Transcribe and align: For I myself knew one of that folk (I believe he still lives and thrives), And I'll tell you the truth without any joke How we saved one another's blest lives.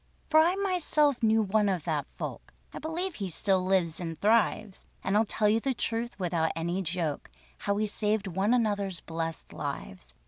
For 0.31 0.39
I 0.39 0.55
myself 0.55 1.21
knew 1.21 1.43
one 1.43 1.69
of 1.69 1.83
that 1.83 2.07
folk 2.07 2.55
(I 2.73 2.79
believe 2.79 3.13
he 3.13 3.29
still 3.29 3.63
lives 3.63 3.99
and 3.99 4.19
thrives), 4.19 4.87
And 5.03 5.15
I'll 5.15 5.25
tell 5.27 5.47
you 5.47 5.59
the 5.59 5.75
truth 5.75 6.17
without 6.19 6.51
any 6.55 6.81
joke 6.81 7.29
How 7.59 7.75
we 7.75 7.85
saved 7.85 8.25
one 8.25 8.51
another's 8.51 8.99
blest 8.99 9.53
lives. 9.53 10.15